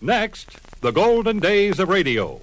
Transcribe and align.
Next, 0.00 0.58
the 0.82 0.90
golden 0.90 1.38
days 1.38 1.78
of 1.78 1.88
radio. 1.88 2.40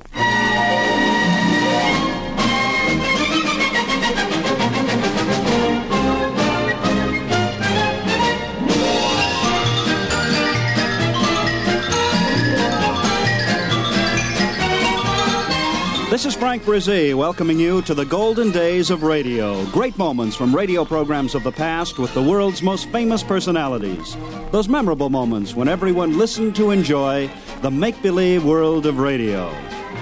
This 16.14 16.28
is 16.28 16.36
Frank 16.36 16.62
Bresee 16.62 17.16
welcoming 17.16 17.58
you 17.58 17.82
to 17.82 17.96
the 17.96 18.06
golden 18.06 18.52
days 18.52 18.92
of 18.92 19.02
radio. 19.02 19.66
Great 19.72 19.98
moments 19.98 20.36
from 20.36 20.56
radio 20.56 20.86
programs 20.86 21.34
of 21.34 21.42
the 21.42 21.52
past 21.52 21.98
with 21.98 22.14
the 22.14 22.22
world's 22.22 22.62
most 22.62 22.88
famous 22.92 23.24
personalities. 23.24 24.16
Those 24.52 24.70
memorable 24.70 25.10
moments 25.10 25.56
when 25.56 25.68
everyone 25.68 26.20
listened 26.20 26.56
to 26.58 26.70
enjoy 26.70 27.32
the 27.64 27.72
make 27.72 28.00
believe 28.04 28.46
world 28.46 28.86
of 28.86 29.00
radio. 29.00 29.48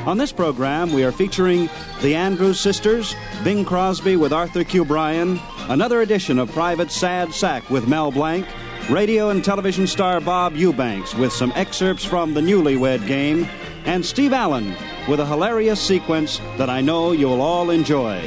On 0.05 0.17
this 0.17 0.33
program, 0.33 0.91
we 0.91 1.05
are 1.05 1.13
featuring 1.13 1.69
the 2.01 2.13
Andrews 2.13 2.59
Sisters, 2.59 3.15
Bing 3.45 3.63
Crosby 3.63 4.17
with 4.17 4.33
Arthur 4.33 4.65
Q. 4.65 4.83
Bryan, 4.83 5.39
another 5.69 6.01
edition 6.01 6.39
of 6.39 6.51
Private 6.51 6.91
Sad 6.91 7.33
Sack 7.33 7.69
with 7.69 7.87
Mel 7.87 8.11
Blanc, 8.11 8.45
radio 8.89 9.29
and 9.29 9.43
television 9.43 9.85
star 9.87 10.19
Bob 10.19 10.55
Eubanks 10.55 11.13
with 11.15 11.31
some 11.31 11.51
excerpts 11.55 12.03
from 12.03 12.33
the 12.33 12.41
Newlywed 12.41 13.05
Game, 13.07 13.47
and 13.85 14.05
Steve 14.05 14.33
Allen 14.33 14.75
with 15.07 15.19
a 15.19 15.25
hilarious 15.25 15.79
sequence 15.79 16.39
that 16.57 16.69
I 16.69 16.81
know 16.81 17.11
you'll 17.11 17.41
all 17.41 17.69
enjoy. 17.69 18.21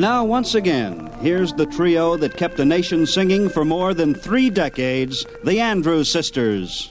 And 0.00 0.06
now, 0.06 0.24
once 0.24 0.54
again, 0.54 1.12
here's 1.20 1.52
the 1.52 1.66
trio 1.66 2.16
that 2.16 2.34
kept 2.34 2.56
the 2.56 2.64
nation 2.64 3.04
singing 3.04 3.50
for 3.50 3.66
more 3.66 3.92
than 3.92 4.14
three 4.14 4.48
decades 4.48 5.26
the 5.44 5.60
Andrews 5.60 6.10
Sisters. 6.10 6.90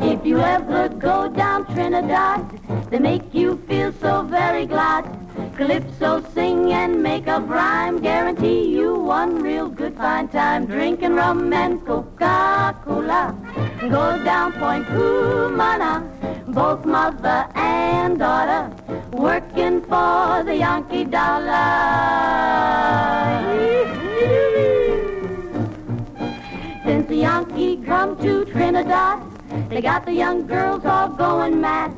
If 0.00 0.24
you 0.24 0.38
ever 0.38 0.90
go 0.90 1.28
down 1.28 1.66
Trinidad, 1.74 2.88
they 2.88 3.00
make 3.00 3.34
you 3.34 3.56
feel 3.66 3.92
so 3.94 4.22
very 4.22 4.66
glad. 4.66 5.21
Calypso 5.56 6.22
sing 6.34 6.72
and 6.72 7.02
make 7.02 7.26
a 7.26 7.38
rhyme, 7.40 8.00
guarantee 8.00 8.64
you 8.74 8.94
one 8.94 9.42
real 9.42 9.68
good 9.68 9.94
fine 9.96 10.28
time. 10.28 10.64
Drinking 10.66 11.14
rum 11.14 11.52
and 11.52 11.84
Coca-Cola, 11.86 13.36
go 13.80 14.24
down 14.24 14.52
Point 14.52 14.86
Cumana, 14.86 16.02
both 16.46 16.84
mother 16.86 17.46
and 17.54 18.18
daughter, 18.18 18.70
working 19.12 19.82
for 19.82 20.42
the 20.42 20.56
Yankee 20.56 21.04
dollar. 21.04 21.62
Since 26.84 27.08
the 27.08 27.16
Yankee 27.16 27.76
come 27.76 28.16
to 28.22 28.44
Trinidad, 28.46 29.31
they 29.68 29.80
got 29.80 30.04
the 30.04 30.12
young 30.12 30.46
girls 30.46 30.84
all 30.84 31.08
going 31.08 31.60
mad. 31.60 31.92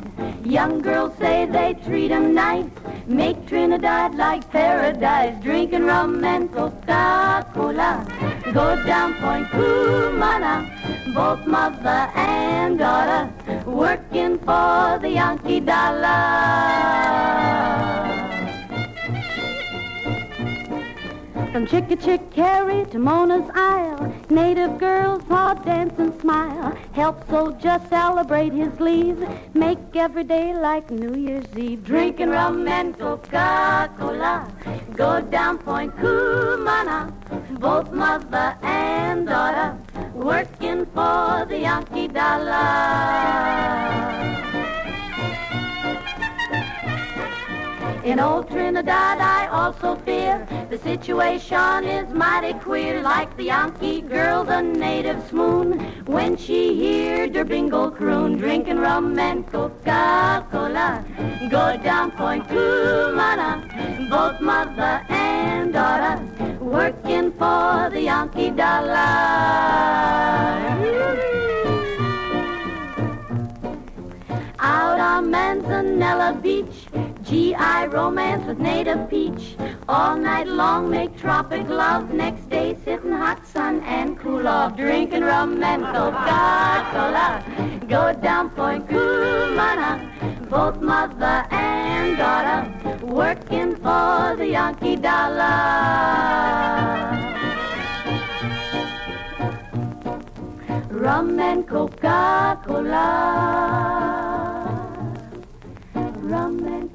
Young 0.45 0.81
girls 0.81 1.17
say 1.19 1.47
they 1.47 1.75
treat 1.87 2.11
'em 2.11 2.35
nice, 2.35 2.67
make 3.07 3.47
Trinidad 3.47 4.15
like 4.15 4.49
paradise, 4.51 5.35
drinking 5.43 5.87
rum 5.87 6.25
and 6.25 6.53
Coca-Cola. 6.53 8.07
Go 8.53 8.77
down 8.85 9.15
Point 9.15 9.49
Cumana, 9.51 10.67
both 11.15 11.47
mother 11.47 12.09
and 12.15 12.79
daughter, 12.79 13.29
working 13.67 14.39
for 14.39 14.99
the 15.01 15.09
Yankee 15.09 15.61
dollar. 15.61 16.15
From 21.53 21.67
Chickachickarry 21.67 22.91
to 22.91 22.99
Mona's 22.99 23.49
Isle, 23.55 24.14
native 24.31 24.79
girls 24.79 25.23
all 25.31 25.55
dance 25.55 25.99
and 25.99 26.19
smile. 26.21 26.77
Help 26.93 27.29
soldier 27.29 27.81
celebrate 27.89 28.53
his 28.53 28.79
leave, 28.81 29.19
make 29.55 29.79
every 29.95 30.25
day 30.25 30.55
like 30.55 30.91
New 30.91 31.15
Year's 31.15 31.57
Eve. 31.57 31.85
Drinking 31.85 32.31
rum 32.31 32.67
and 32.69 32.99
Coca-Cola, 32.99 34.49
go 34.95 35.21
down 35.21 35.59
Point 35.59 35.97
Cumana, 35.97 37.13
both 37.59 37.93
mother 37.93 38.57
and 38.63 39.27
daughter, 39.27 39.77
working 40.15 40.87
for 40.87 41.45
the 41.49 41.59
Yankee 41.61 42.09
dollar. 42.09 43.75
In 48.05 48.21
old 48.21 48.51
Trinidad, 48.51 49.19
I 49.19 49.47
also 49.47 49.97
fear 50.05 50.47
the 50.69 50.77
situation 50.77 51.85
is 51.85 52.13
mighty 52.13 52.53
queer. 52.53 53.01
Like 53.01 53.35
the 53.39 53.45
Yankee 53.45 54.03
girl, 54.03 54.45
the 54.45 54.61
native 54.61 55.27
swoon 55.31 55.81
when 56.05 56.37
she 56.37 56.75
hear 56.75 57.27
der 57.27 57.45
bingle 57.45 57.91
croon, 57.91 58.37
drinking 58.37 58.79
rum 58.79 59.19
and 59.19 59.51
Coca-Cola. 59.51 61.03
Go 61.51 61.79
down 61.83 62.11
Point 62.11 62.47
Cumana, 62.47 63.65
both 64.11 64.39
mother 64.39 65.03
and 65.09 65.73
daughter, 65.73 66.21
working 66.61 67.33
for 67.33 67.89
the 67.91 68.03
Yankee 68.03 68.51
dollar. 68.51 69.01
Out 74.59 75.01
on 75.01 75.31
Manzanilla 75.33 76.43
Beach, 76.43 76.87
GI 77.35 77.89
romance 77.89 78.47
with 78.47 78.61
native 78.61 79.11
peach. 79.11 79.57
All 79.89 80.17
night 80.17 80.47
long 80.47 80.89
make 80.89 81.19
tropic 81.19 81.69
love. 81.69 82.13
Next 82.13 82.49
day 82.49 82.77
sit 82.85 83.03
in 83.03 83.11
hot 83.11 83.45
sun 83.45 83.81
and 83.81 84.17
cool 84.17 84.47
off. 84.47 84.77
Drinking 84.77 85.23
rum 85.23 85.61
and 85.61 85.83
Coca-Cola. 85.83 87.29
Go 87.89 88.13
down 88.13 88.51
Point 88.51 88.87
Cumana. 88.87 89.93
Both 90.49 90.81
mother 90.81 91.45
and 91.51 92.17
daughter 92.17 92.71
working 93.05 93.75
for 93.83 94.37
the 94.39 94.47
Yankee 94.51 94.95
dollar. 94.95 95.51
Rum 100.89 101.41
and 101.41 101.67
Coca-Cola. 101.67 103.07
Rum 106.23 106.67
and 106.67 106.94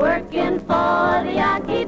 Working 0.00 0.58
for 0.60 1.20
the 1.24 1.32
Yankee 1.34 1.84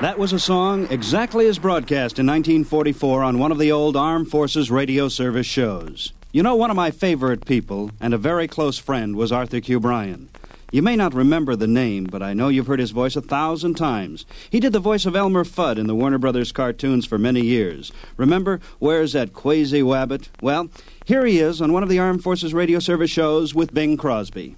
That 0.00 0.14
was 0.18 0.32
a 0.32 0.38
song 0.38 0.86
exactly 0.88 1.48
as 1.48 1.58
broadcast 1.58 2.20
in 2.20 2.26
1944 2.26 3.24
on 3.24 3.40
one 3.40 3.50
of 3.50 3.58
the 3.58 3.72
old 3.72 3.96
Armed 3.96 4.30
Forces 4.30 4.70
Radio 4.70 5.08
Service 5.08 5.48
shows. 5.48 6.12
You 6.30 6.44
know, 6.44 6.54
one 6.54 6.70
of 6.70 6.76
my 6.76 6.92
favorite 6.92 7.44
people 7.44 7.90
and 8.00 8.14
a 8.14 8.18
very 8.18 8.46
close 8.46 8.78
friend 8.78 9.16
was 9.16 9.32
Arthur 9.32 9.58
Q. 9.58 9.80
Bryan. 9.80 10.28
You 10.76 10.82
may 10.82 10.94
not 10.94 11.14
remember 11.14 11.56
the 11.56 11.66
name, 11.66 12.04
but 12.04 12.22
I 12.22 12.34
know 12.34 12.48
you've 12.48 12.66
heard 12.66 12.80
his 12.80 12.90
voice 12.90 13.16
a 13.16 13.22
thousand 13.22 13.76
times. 13.76 14.26
He 14.50 14.60
did 14.60 14.74
the 14.74 14.78
voice 14.78 15.06
of 15.06 15.16
Elmer 15.16 15.42
Fudd 15.42 15.78
in 15.78 15.86
the 15.86 15.94
Warner 15.94 16.18
Brothers 16.18 16.52
cartoons 16.52 17.06
for 17.06 17.16
many 17.16 17.40
years. 17.40 17.92
Remember, 18.18 18.60
Where's 18.78 19.14
That 19.14 19.32
Quasi 19.32 19.80
Wabbit? 19.80 20.28
Well, 20.42 20.68
here 21.06 21.24
he 21.24 21.38
is 21.38 21.62
on 21.62 21.72
one 21.72 21.82
of 21.82 21.88
the 21.88 21.98
Armed 21.98 22.22
Forces 22.22 22.52
Radio 22.52 22.78
Service 22.78 23.10
shows 23.10 23.54
with 23.54 23.72
Bing 23.72 23.96
Crosby. 23.96 24.56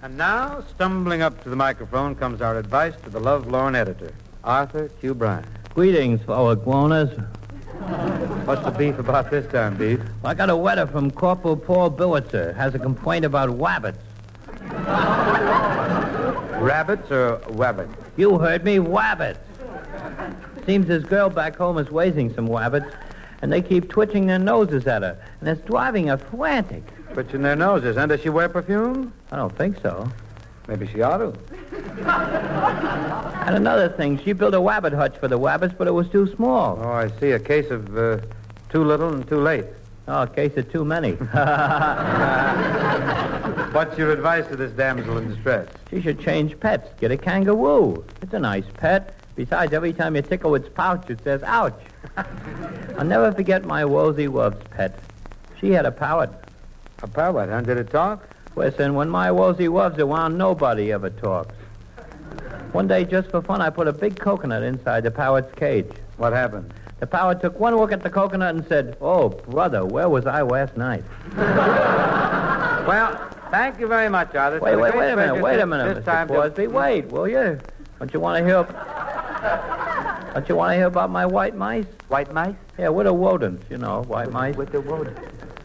And 0.00 0.16
now, 0.16 0.64
stumbling 0.70 1.20
up 1.20 1.42
to 1.42 1.50
the 1.50 1.56
microphone, 1.56 2.14
comes 2.14 2.40
our 2.40 2.56
advice 2.56 2.94
to 3.02 3.10
the 3.10 3.20
love-lorn 3.20 3.76
editor, 3.76 4.14
Arthur 4.44 4.88
Q. 5.02 5.12
Bryan. 5.12 5.46
Greetings, 5.74 6.22
fellow 6.22 6.56
guanas. 6.56 7.12
What's 8.46 8.64
the 8.64 8.70
beef 8.70 8.98
about 8.98 9.30
this 9.30 9.46
time, 9.52 9.76
Beef? 9.76 10.00
I 10.24 10.32
got 10.32 10.48
a 10.48 10.54
letter 10.54 10.86
from 10.86 11.10
Corporal 11.10 11.58
Paul 11.58 11.90
Billitzer. 11.90 12.56
Has 12.56 12.74
a 12.74 12.78
complaint 12.78 13.26
about 13.26 13.50
wabbits. 13.50 13.98
Rabbits 16.60 17.10
or 17.10 17.38
wabbits? 17.48 17.94
You 18.16 18.38
heard 18.38 18.64
me, 18.64 18.76
wabbits. 18.76 19.38
Seems 20.66 20.86
this 20.86 21.04
girl 21.04 21.28
back 21.28 21.56
home 21.56 21.78
is 21.78 21.90
raising 21.90 22.32
some 22.34 22.46
wabbits, 22.48 22.94
and 23.42 23.52
they 23.52 23.62
keep 23.62 23.88
twitching 23.88 24.26
their 24.26 24.38
noses 24.38 24.86
at 24.86 25.02
her, 25.02 25.18
and 25.40 25.48
it's 25.48 25.60
driving 25.62 26.06
her 26.06 26.18
frantic. 26.18 26.84
Twitching 27.12 27.42
their 27.42 27.56
noses. 27.56 27.96
And 27.96 28.08
does 28.08 28.20
she 28.20 28.28
wear 28.28 28.48
perfume? 28.48 29.12
I 29.32 29.36
don't 29.36 29.56
think 29.56 29.80
so. 29.82 30.08
Maybe 30.68 30.86
she 30.86 31.02
ought 31.02 31.18
to. 31.18 31.32
And 33.42 33.56
another 33.56 33.88
thing, 33.88 34.22
she 34.22 34.32
built 34.32 34.54
a 34.54 34.60
wabbit 34.60 34.92
hutch 34.94 35.18
for 35.18 35.26
the 35.26 35.36
wabbits, 35.38 35.76
but 35.76 35.88
it 35.88 35.90
was 35.90 36.08
too 36.08 36.32
small. 36.36 36.78
Oh, 36.80 36.92
I 36.92 37.08
see. 37.18 37.32
A 37.32 37.40
case 37.40 37.72
of 37.72 37.98
uh, 37.98 38.18
too 38.68 38.84
little 38.84 39.12
and 39.12 39.26
too 39.28 39.40
late. 39.40 39.64
Oh, 40.08 40.22
a 40.22 40.26
case 40.26 40.56
of 40.56 40.70
too 40.72 40.84
many. 40.84 41.12
What's 43.72 43.96
your 43.96 44.10
advice 44.10 44.46
to 44.48 44.56
this 44.56 44.72
damsel 44.72 45.18
in 45.18 45.28
distress? 45.28 45.68
she 45.90 46.00
should 46.02 46.18
change 46.18 46.58
pets. 46.58 46.88
Get 47.00 47.12
a 47.12 47.16
kangaroo. 47.16 48.04
It's 48.20 48.32
a 48.32 48.40
nice 48.40 48.64
pet. 48.74 49.14
Besides, 49.36 49.72
every 49.72 49.92
time 49.92 50.16
you 50.16 50.22
tickle 50.22 50.54
its 50.54 50.68
pouch, 50.68 51.08
it 51.08 51.22
says, 51.22 51.42
ouch. 51.44 51.80
I'll 52.16 53.04
never 53.04 53.32
forget 53.32 53.64
my 53.64 53.84
Woolsey 53.84 54.26
Wubbs 54.26 54.62
pet. 54.70 54.98
She 55.60 55.70
had 55.70 55.86
a 55.86 55.92
parrot. 55.92 56.30
A 57.02 57.06
parrot, 57.06 57.48
huh? 57.48 57.60
Did 57.62 57.78
it 57.78 57.90
talk? 57.90 58.28
Listen, 58.56 58.94
when 58.94 59.08
my 59.08 59.30
Woolsey 59.30 59.68
Wubbs 59.68 59.98
around, 59.98 60.36
nobody 60.36 60.92
ever 60.92 61.10
talks. 61.10 61.54
One 62.72 62.88
day, 62.88 63.04
just 63.04 63.30
for 63.30 63.40
fun, 63.40 63.60
I 63.62 63.70
put 63.70 63.86
a 63.86 63.92
big 63.92 64.18
coconut 64.18 64.62
inside 64.62 65.04
the 65.04 65.10
parrot's 65.10 65.54
cage. 65.54 65.90
What 66.16 66.32
happened? 66.32 66.72
The 67.02 67.08
parrot 67.08 67.40
took 67.40 67.58
one 67.58 67.74
look 67.74 67.90
at 67.90 68.00
the 68.04 68.08
coconut 68.08 68.54
and 68.54 68.64
said, 68.68 68.96
Oh, 69.00 69.28
brother, 69.28 69.84
where 69.84 70.08
was 70.08 70.24
I 70.24 70.42
last 70.42 70.76
night? 70.76 71.02
Well, 72.86 73.30
thank 73.52 73.78
you 73.78 73.86
very 73.86 74.08
much, 74.08 74.34
Arthur. 74.34 74.58
Wait, 74.58 74.74
wait, 74.74 74.92
wait 74.96 75.10
a 75.12 75.16
minute, 75.16 75.40
wait 75.40 75.60
a 75.60 75.66
minute, 75.66 75.94
This 75.94 76.02
Mr. 76.02 76.04
time 76.04 76.26
to- 76.28 76.34
Crosby. 76.34 76.66
Wait, 76.66 77.06
will 77.12 77.28
you? 77.28 77.60
Don't 78.00 78.12
you 78.12 78.18
want 78.18 78.38
to 78.38 78.44
hear... 78.44 78.64
Don't 80.34 80.48
you 80.48 80.56
want 80.56 80.72
to 80.72 80.76
hear 80.76 80.86
about 80.86 81.08
my 81.10 81.24
white 81.24 81.54
mice? 81.54 81.86
White 82.08 82.32
mice? 82.32 82.56
Yeah, 82.76 82.88
with 82.88 83.06
the 83.06 83.12
rodents, 83.12 83.64
you 83.70 83.78
know, 83.78 84.02
white 84.02 84.32
mice. 84.32 84.56
With 84.56 84.72
the 84.72 84.80
rodent. 84.80 85.16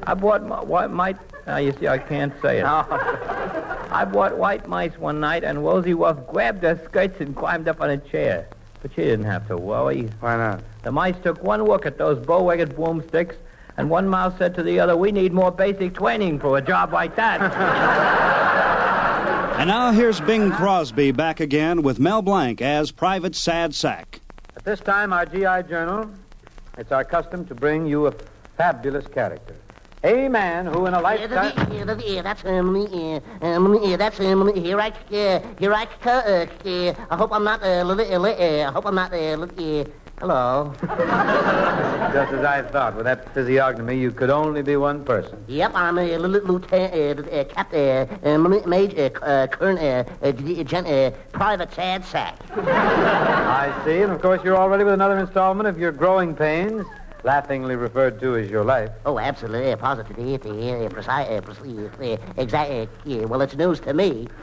I 0.04 0.14
bought 0.14 0.46
my 0.46 0.62
white 0.64 0.92
mice... 0.92 1.16
Now, 1.48 1.58
you 1.58 1.72
see, 1.80 1.88
I 1.88 1.98
can't 1.98 2.34
say 2.40 2.60
it. 2.60 2.66
I 2.66 4.06
bought 4.06 4.38
white 4.38 4.68
mice 4.68 4.96
one 5.00 5.20
night, 5.20 5.44
and 5.44 5.66
Rosie 5.66 5.96
Wolf 5.96 6.28
grabbed 6.28 6.62
her 6.64 6.80
skirts 6.86 7.20
and 7.20 7.36
climbed 7.36 7.68
up 7.68 7.82
on 7.82 7.90
a 7.90 7.98
chair. 7.98 8.48
But 8.82 8.92
she 8.92 9.02
didn't 9.02 9.26
have 9.26 9.48
to 9.48 9.58
worry. 9.58 10.10
Why 10.20 10.38
not? 10.38 10.64
The 10.84 10.92
mice 10.92 11.16
took 11.24 11.42
one 11.44 11.64
look 11.64 11.86
at 11.86 11.98
those 11.98 12.24
bow-legged 12.26 12.76
broomsticks, 12.76 13.36
and 13.78 13.90
one 13.90 14.08
mouse 14.08 14.38
said 14.38 14.56
to 14.56 14.64
the 14.64 14.80
other, 14.80 14.96
We 14.96 15.12
need 15.12 15.34
more 15.34 15.52
basic 15.52 15.96
training 15.96 16.40
for 16.40 16.58
a 16.58 16.62
job 16.62 16.94
like 16.94 17.16
that. 17.16 18.36
And 19.58 19.70
now 19.70 19.92
here's 19.92 20.22
Bing 20.22 20.52
Crosby 20.52 21.12
back 21.12 21.40
again 21.40 21.82
with 21.82 22.00
Mel 22.00 22.22
Blanc 22.22 22.62
as 22.62 22.92
Private 22.92 23.36
Sad 23.36 23.74
Sack. 23.74 24.22
At 24.56 24.64
this 24.64 24.80
time, 24.80 25.12
our 25.12 25.26
GI 25.26 25.68
Journal, 25.68 26.12
it's 26.78 26.92
our 26.92 27.04
custom 27.04 27.44
to 27.48 27.56
bring 27.56 27.88
you 27.88 28.06
a 28.06 28.14
fabulous 28.56 29.08
character. 29.08 29.56
A 30.04 30.28
man 30.30 30.68
who, 30.68 30.86
in 30.86 30.94
a 30.94 31.02
lifetime. 31.02 31.30
that- 31.32 31.74
yeah, 31.74 31.84
that- 31.84 32.08
yeah, 32.08 32.22
that's 32.22 32.42
him 32.44 32.70
um, 32.70 33.80
yeah, 33.84 33.98
that's 33.98 34.20
um, 34.20 34.54
here 34.56 34.80
I, 34.80 34.94
here 35.10 35.74
I, 35.74 35.88
I 37.10 37.16
hope 37.16 37.32
I'm 37.34 37.44
not, 37.44 37.64
uh, 37.64 37.66
uh, 37.66 37.96
uh, 37.96 38.68
I 38.70 38.72
hope 38.72 38.86
I'm 38.86 38.94
not, 38.96 39.12
hello. 40.20 40.74
Just 42.14 42.32
as 42.32 42.46
I 42.46 42.62
thought, 42.72 42.96
with 42.96 43.06
that 43.06 43.34
physiognomy, 43.34 43.98
you 43.98 44.12
could 44.12 44.30
only 44.30 44.62
be 44.62 44.78
one 44.78 45.04
person. 45.04 45.44
Yep, 45.48 45.72
I'm 45.74 45.98
a 45.98 46.02
li- 46.04 46.18
li- 46.18 46.40
lieutenant, 46.42 47.28
uh, 47.34 47.44
cap, 47.46 47.74
uh, 47.74 48.38
major, 48.68 49.10
current, 49.10 49.80
g- 50.38 50.64
gen, 50.64 50.86
uh, 50.86 51.10
private 51.32 51.74
sad 51.74 52.06
sack. 52.06 52.36
I 52.56 53.74
see, 53.84 54.02
and 54.04 54.12
of 54.12 54.22
course, 54.22 54.44
you're 54.44 54.58
already 54.58 54.84
with 54.84 54.94
another 54.94 55.18
installment 55.18 55.68
of 55.68 55.80
your 55.80 55.92
growing 55.92 56.36
pains, 56.36 56.86
laughingly 57.28 57.76
referred 57.76 58.20
to 58.22 58.38
as 58.38 58.50
your 58.50 58.64
life. 58.64 58.90
Oh, 59.06 59.20
absolutely, 59.20 59.76
positively, 59.76 60.36
uh, 60.36 60.86
uh, 60.86 60.90
precise, 60.90 61.28
uh, 61.28 61.42
precise, 61.42 62.20
exact, 62.38 62.88
yeah, 63.04 63.26
well, 63.26 63.42
it's 63.42 63.54
news 63.54 63.82
to 63.82 63.94
me. 63.94 64.30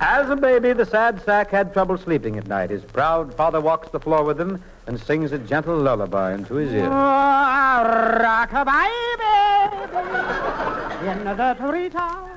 As 0.00 0.28
a 0.28 0.36
baby, 0.36 0.72
the 0.72 0.84
sad 0.84 1.24
sack 1.24 1.50
had 1.50 1.72
trouble 1.72 1.96
sleeping 1.96 2.36
at 2.36 2.48
night. 2.48 2.70
His 2.70 2.82
proud 2.82 3.32
father 3.34 3.60
walks 3.60 3.88
the 3.90 4.00
floor 4.00 4.24
with 4.24 4.38
him 4.38 4.60
and 4.88 5.00
sings 5.00 5.30
a 5.30 5.38
gentle 5.38 5.76
lullaby 5.76 6.34
into 6.34 6.56
his 6.56 6.72
ear. 6.72 6.90
Rock-a-bye, 8.26 8.90
baby, 11.00 11.10
in 11.10 11.24
the 11.24 11.54
treetop. 11.54 12.28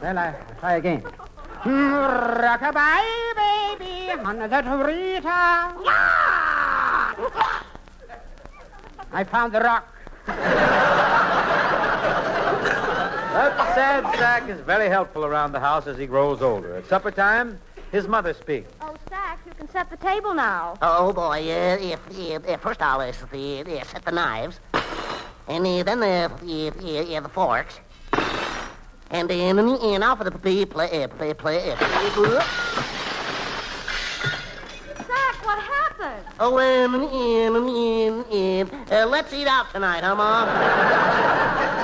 Well, 0.00 0.18
I 0.18 0.34
try 0.60 0.76
again. 0.76 1.02
Rock-a-bye, 1.64 3.32
baby, 3.78 4.10
on 4.24 4.38
the 4.38 4.48
treetop. 4.48 5.76
I 9.12 9.24
found 9.24 9.52
the 9.52 9.60
rock. 9.60 9.86
that 13.32 13.56
the 13.56 13.74
sad 13.74 14.02
sack 14.16 14.48
is 14.48 14.60
very 14.60 14.88
helpful 14.88 15.24
around 15.24 15.52
the 15.52 15.60
house 15.60 15.86
as 15.86 15.96
he 15.96 16.06
grows 16.06 16.42
older. 16.42 16.76
At 16.76 16.86
supper 16.88 17.12
time, 17.12 17.60
his 17.92 18.08
mother 18.08 18.34
speaks. 18.34 18.68
Oh, 18.80 18.96
Stack, 19.06 19.38
you 19.46 19.52
can 19.52 19.68
set 19.70 19.88
the 19.88 19.96
table 19.98 20.34
now. 20.34 20.76
Oh, 20.82 21.12
boy, 21.12 21.48
uh, 21.48 21.76
if, 21.80 22.00
if, 22.18 22.44
if 22.48 22.60
first 22.60 22.82
I'll 22.82 23.00
uh, 23.00 23.06
s- 23.06 23.22
the, 23.30 23.60
uh, 23.80 23.84
set 23.84 24.04
the 24.04 24.10
knives, 24.10 24.58
and 25.48 25.64
uh, 25.64 25.82
then 25.84 26.00
the, 26.00 26.28
the, 26.42 26.70
the, 26.80 27.20
the 27.20 27.28
forks, 27.28 27.78
and 29.12 29.28
then 29.28 29.58
uh, 29.58 29.76
and 29.76 30.00
now 30.00 30.16
for 30.16 30.24
the 30.24 30.30
play, 30.30 30.64
play, 30.64 31.06
play, 31.06 31.34
play. 31.34 31.60
Stack, 35.04 35.44
what 35.44 35.58
happened? 35.58 36.26
oh, 36.40 36.58
um, 36.58 36.94
um, 36.94 37.56
um, 37.56 38.24
um, 38.32 38.86
uh, 38.90 39.06
let's 39.06 39.32
eat 39.32 39.46
out 39.46 39.70
tonight, 39.72 40.02
huh, 40.02 40.14
Mom? 40.14 41.81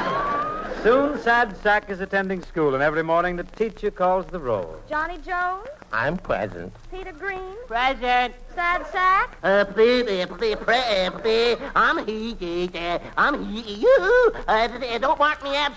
Soon, 0.89 1.21
sad 1.21 1.55
sack 1.63 1.91
is 1.91 2.01
attending 2.01 2.43
school, 2.43 2.73
and 2.73 2.83
every 2.83 3.03
morning 3.03 3.37
the 3.37 3.45
teacher 3.45 3.91
calls 3.91 4.25
the 4.29 4.39
roll. 4.39 4.75
Johnny 4.89 5.19
Jones? 5.19 5.69
I'm 5.93 6.17
present. 6.17 6.73
Peter 6.91 7.13
Green? 7.13 7.43
Present. 7.67 8.35
Sad 8.55 8.87
Sack? 8.87 9.37
Uh, 9.43 9.67
play, 9.67 10.25
play, 10.25 10.57
play, 10.57 11.07
uh. 11.07 11.57
I'm 11.77 12.07
he, 12.07 12.71
uh, 12.75 12.99
I'm 13.19 13.45
he, 13.53 13.75
you. 13.75 14.33
Uh, 14.49 14.67
d- 14.67 14.79
d- 14.79 14.99
don't 14.99 15.19
mark 15.19 15.45
me 15.45 15.55
up. 15.59 15.75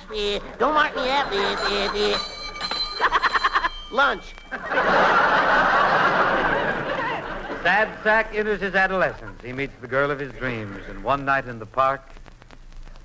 don't 0.58 0.74
mark 0.74 0.96
me 0.96 1.10
up. 1.10 1.30
Lunch. 3.92 4.34
Sad 7.64 7.90
sack 8.02 8.34
enters 8.34 8.62
his 8.62 8.76
adolescence. 8.76 9.42
He 9.44 9.52
meets 9.52 9.74
the 9.82 9.90
girl 9.90 10.10
of 10.10 10.20
his 10.20 10.32
dreams, 10.36 10.80
and 10.88 11.04
one 11.04 11.26
night 11.26 11.50
in 11.50 11.60
the 11.60 11.66
park, 11.66 12.02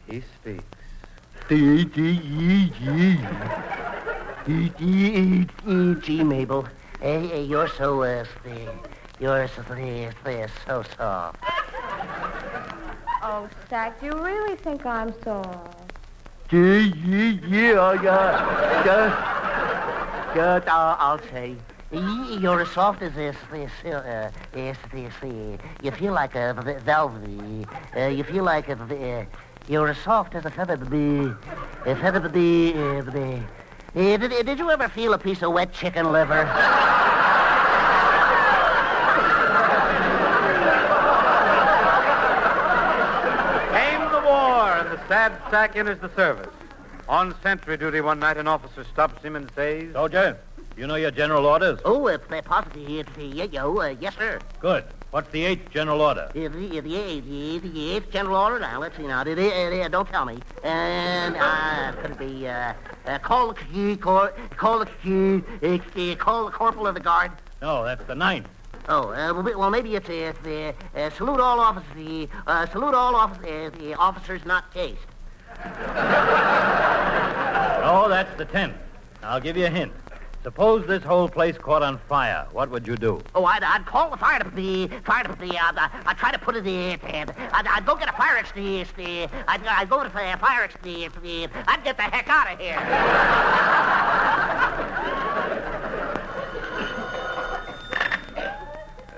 he 0.08 0.22
speaks. 0.40 0.62
Gee, 1.48 1.86
Mabel, 6.24 6.66
uh, 7.00 7.04
uh, 7.06 7.36
you're 7.36 7.68
so, 7.68 8.02
uh, 8.02 8.24
uh, 8.44 8.48
you're 9.20 9.48
so, 9.48 9.62
uh, 9.70 10.28
uh, 10.28 10.48
so 10.66 10.82
soft. 10.96 11.38
Oh, 13.22 13.48
Stack, 13.66 14.00
do 14.00 14.06
you 14.06 14.20
really 14.24 14.56
think 14.56 14.84
I'm 14.86 15.12
soft? 15.22 15.62
Yeah, 16.50 16.78
yeah, 16.78 17.94
yeah, 18.02 19.12
yeah. 20.34 20.60
I'll, 20.66 20.96
I'll 20.98 21.20
say. 21.30 21.56
You're 21.92 22.60
as 22.62 22.70
soft 22.70 23.02
as 23.02 23.14
this, 23.14 23.36
this, 23.52 23.70
uh, 23.84 24.30
this, 24.52 24.76
this, 24.92 25.12
uh, 25.22 25.26
you 25.82 25.90
feel 25.92 26.12
like 26.12 26.34
a 26.34 26.52
v- 26.54 26.80
velvet. 26.84 27.66
Uh, 27.96 28.06
you 28.08 28.24
feel 28.24 28.44
like 28.44 28.68
a, 28.68 28.72
uh, 28.74 29.24
you're 29.68 29.88
as 29.88 29.98
soft 29.98 30.34
as 30.34 30.44
a 30.44 30.50
feather 30.50 30.76
bee, 30.76 31.32
a 31.84 31.96
feather 31.96 32.28
bee, 32.28 32.72
uh, 32.74 33.02
bee. 33.02 33.42
Uh, 33.94 34.16
did, 34.16 34.46
did 34.46 34.58
you 34.58 34.70
ever 34.70 34.88
feel 34.88 35.14
a 35.14 35.18
piece 35.18 35.42
of 35.42 35.52
wet 35.52 35.72
chicken 35.72 36.12
liver? 36.12 36.44
Came 43.72 44.00
the 44.10 44.20
war, 44.24 44.70
and 44.78 44.90
the 44.90 45.00
sad 45.08 45.32
sack 45.50 45.76
enters 45.76 45.98
the 46.00 46.14
service. 46.14 46.52
On 47.08 47.34
sentry 47.42 47.76
duty 47.76 48.00
one 48.00 48.18
night, 48.18 48.36
an 48.36 48.46
officer 48.48 48.84
stops 48.84 49.22
him 49.22 49.36
and 49.36 49.50
says, 49.54 49.92
Soldier, 49.92 50.38
you 50.76 50.86
know 50.86 50.96
your 50.96 51.10
general 51.10 51.46
orders? 51.46 51.80
Oh, 51.84 52.06
uh, 52.08 52.18
possibly, 52.42 53.00
uh, 53.00 53.04
yeah, 53.18 53.44
yo, 53.44 53.78
uh, 53.78 53.94
yes, 54.00 54.14
sir. 54.16 54.40
Good. 54.60 54.84
What's 55.16 55.30
the 55.30 55.46
eighth 55.46 55.70
general 55.70 56.02
order? 56.02 56.30
The, 56.34 56.46
the, 56.48 56.80
the, 56.80 56.94
eighth, 56.94 57.24
the, 57.24 57.68
the 57.70 57.92
eighth 57.92 58.10
general 58.10 58.36
order 58.36 58.60
now. 58.60 58.78
Let's 58.78 58.98
see 58.98 59.06
now. 59.06 59.24
The, 59.24 59.32
the, 59.34 59.48
the, 59.48 59.88
don't 59.90 60.06
tell 60.06 60.26
me. 60.26 60.40
And 60.62 61.34
uh, 61.38 61.92
could 62.02 62.10
it 62.10 62.18
be 62.18 62.46
uh, 62.46 62.74
uh, 63.06 63.18
call 63.20 63.48
the 63.48 63.54
key, 63.54 63.96
call, 63.96 64.28
call 64.58 64.80
the 64.80 64.84
key, 65.02 65.42
uh, 65.62 66.12
uh, 66.12 66.16
call 66.16 66.44
the 66.44 66.50
corporal 66.50 66.86
of 66.86 66.92
the 66.92 67.00
guard? 67.00 67.32
No, 67.62 67.82
that's 67.82 68.04
the 68.04 68.14
ninth. 68.14 68.46
Oh, 68.90 69.08
uh, 69.08 69.32
well, 69.56 69.70
maybe 69.70 69.96
it's, 69.96 70.06
uh, 70.06 70.34
it's 70.36 70.46
uh, 70.46 70.72
uh, 70.94 71.08
salute 71.08 71.40
all 71.40 71.60
officers, 71.60 72.28
uh, 72.46 72.66
salute 72.66 72.94
all 72.94 73.16
officers, 73.16 73.72
uh, 73.72 73.78
the 73.78 73.94
officers 73.94 74.44
not 74.44 74.70
cased. 74.74 74.98
Oh, 77.88 78.08
that's 78.08 78.36
the 78.36 78.44
tenth. 78.44 78.74
I'll 79.22 79.40
give 79.40 79.56
you 79.56 79.66
a 79.66 79.70
hint. 79.70 79.92
Suppose 80.46 80.86
this 80.86 81.02
whole 81.02 81.28
place 81.28 81.58
caught 81.58 81.82
on 81.82 81.98
fire. 82.08 82.46
What 82.52 82.70
would 82.70 82.86
you 82.86 82.94
do? 82.94 83.20
Oh, 83.34 83.44
I'd, 83.44 83.64
I'd 83.64 83.84
call 83.84 84.10
the 84.10 84.16
fire 84.16 84.38
department. 84.38 84.92
The 84.92 85.00
fire 85.00 85.24
department. 85.24 85.60
I'd, 85.60 85.76
uh, 85.76 85.88
I'd 86.06 86.16
try 86.18 86.30
to 86.30 86.38
put 86.38 86.54
it 86.54 86.64
in. 86.64 87.00
And 87.00 87.32
I'd, 87.52 87.66
I'd 87.66 87.84
go 87.84 87.96
get 87.96 88.08
a 88.08 88.12
fire 88.12 88.36
extinguisher. 88.36 89.28
I'd, 89.48 89.66
I'd 89.66 89.90
go 89.90 90.04
to 90.04 90.08
the 90.08 90.10
fire 90.38 90.62
extinguisher. 90.62 91.50
I'd 91.66 91.82
get 91.82 91.96
the 91.96 92.04
heck 92.04 92.28
out 92.28 92.52
of 92.52 92.60
here. 92.60 92.78